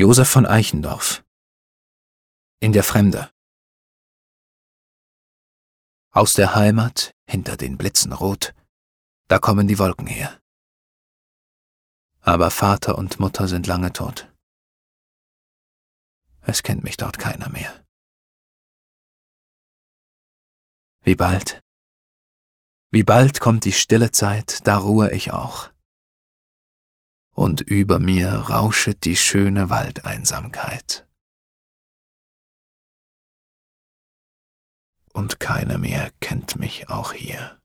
[0.00, 1.24] Josef von Eichendorff
[2.60, 3.32] In der Fremde
[6.12, 8.54] Aus der Heimat, hinter den Blitzen rot,
[9.26, 10.40] da kommen die Wolken her.
[12.20, 14.32] Aber Vater und Mutter sind lange tot.
[16.42, 17.84] Es kennt mich dort keiner mehr.
[21.02, 21.60] Wie bald,
[22.92, 25.72] wie bald kommt die stille Zeit, da ruhe ich auch
[27.38, 31.06] und über mir rauschet die schöne Waldeinsamkeit.
[35.12, 37.60] Und keiner mehr kennt mich auch hier.